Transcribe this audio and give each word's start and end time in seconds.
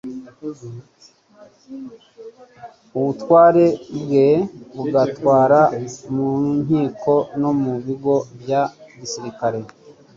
ubutware 2.97 3.65
bwe 3.99 4.27
bugatwara 4.75 5.61
mu 6.13 6.29
nkiko 6.61 7.13
no 7.41 7.51
mu 7.61 7.73
bigo 7.85 8.15
bya 8.41 8.61
gisirikare, 8.99 9.59